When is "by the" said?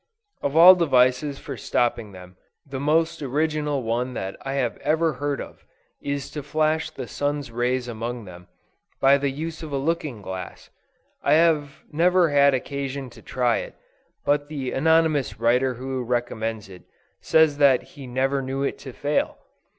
8.99-9.29